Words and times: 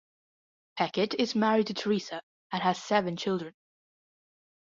Peckett 0.79 1.13
is 1.19 1.35
married 1.35 1.67
to 1.67 1.75
Teresa 1.75 2.23
and 2.51 2.63
has 2.63 2.81
seven 2.83 3.15
children. 3.17 3.53